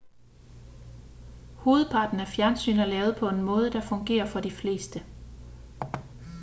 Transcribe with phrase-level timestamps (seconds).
[1.55, 5.03] hovedparten af fjernsyn er lavet på en måde der fungerer for de fleste